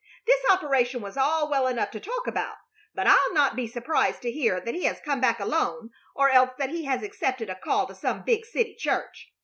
This 0.25 0.43
operation 0.49 1.01
was 1.01 1.15
all 1.15 1.47
well 1.47 1.67
enough 1.67 1.91
to 1.91 1.99
talk 1.99 2.25
about, 2.25 2.55
but 2.95 3.05
I'll 3.05 3.33
not 3.35 3.55
be 3.55 3.67
surprised 3.67 4.23
to 4.23 4.31
hear 4.31 4.59
that 4.59 4.73
he 4.73 4.85
has 4.85 4.99
come 4.99 5.21
back 5.21 5.39
alone 5.39 5.91
or 6.15 6.31
else 6.31 6.49
that 6.57 6.71
he 6.71 6.85
has 6.85 7.03
accepted 7.03 7.51
a 7.51 7.55
call 7.59 7.85
to 7.85 7.93
some 7.93 8.23
big 8.23 8.43
city 8.43 8.73
church. 8.75 9.31